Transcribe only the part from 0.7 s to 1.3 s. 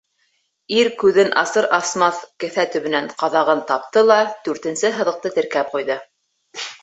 Ир күҙен